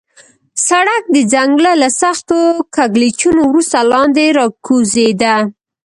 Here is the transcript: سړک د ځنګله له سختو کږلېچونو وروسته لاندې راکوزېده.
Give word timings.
سړک 0.67 1.03
د 1.15 1.17
ځنګله 1.33 1.73
له 1.81 1.89
سختو 2.01 2.39
کږلېچونو 2.75 3.41
وروسته 3.47 3.79
لاندې 3.91 4.23
راکوزېده. 4.37 5.35